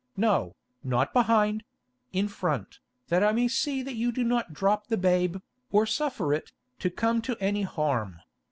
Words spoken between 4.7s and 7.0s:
the babe, or suffer it to